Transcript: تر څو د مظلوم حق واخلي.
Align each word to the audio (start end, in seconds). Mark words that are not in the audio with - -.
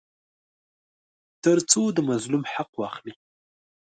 تر 1.43 1.57
څو 1.71 1.81
د 1.95 1.99
مظلوم 2.09 2.43
حق 2.53 2.71
واخلي. 2.81 3.13